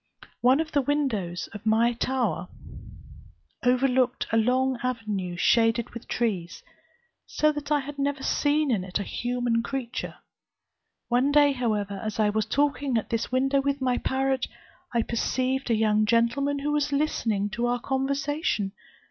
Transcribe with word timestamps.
One 0.39 0.59
of 0.59 0.71
the 0.71 0.81
windows 0.81 1.47
of 1.53 1.63
my 1.63 1.93
tower 1.93 2.47
overlooked 3.63 4.25
a 4.31 4.35
long 4.37 4.79
avenue 4.81 5.35
shaded 5.37 5.91
with 5.91 6.07
trees, 6.07 6.63
so 7.27 7.51
that 7.51 7.71
I 7.71 7.81
had 7.81 7.99
never 7.99 8.23
seen 8.23 8.71
in 8.71 8.83
it 8.83 8.97
a 8.97 9.03
human 9.03 9.61
creature. 9.61 10.15
One 11.07 11.31
day, 11.31 11.51
however, 11.51 11.99
as 12.03 12.19
I 12.19 12.31
was 12.31 12.47
talking 12.47 12.97
at 12.97 13.11
this 13.11 13.31
window 13.31 13.61
with 13.61 13.79
my 13.79 13.99
parrot, 13.99 14.47
I 14.91 15.03
perceived 15.03 15.69
a 15.69 15.75
young 15.75 16.07
gentleman 16.07 16.57
who 16.57 16.71
was 16.71 16.91
listening 16.91 17.51
to 17.51 17.67
our 17.67 17.79
conversation. 17.79 18.71